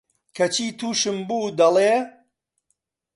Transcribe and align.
کەچی 0.37 0.67
تووشم 0.79 1.17
بوو، 1.27 1.55
دەڵێ: 1.59 1.93